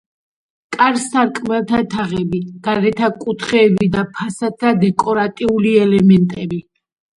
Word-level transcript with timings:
კარ-სარკმელთა 0.77 1.81
თაღები, 1.91 2.39
გარეთა 2.69 3.11
კუთხეები 3.27 3.91
და 3.99 4.07
ფასადთა 4.17 4.75
დეკორატიული 4.87 5.79
ელემენტები. 5.87 6.63